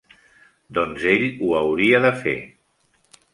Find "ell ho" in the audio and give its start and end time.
1.11-1.51